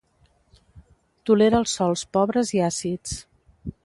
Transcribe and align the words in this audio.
Tolera 1.29 1.59
els 1.63 1.75
sòls 1.79 2.03
pobres 2.17 2.53
i 2.57 2.63
àcids. 2.69 3.15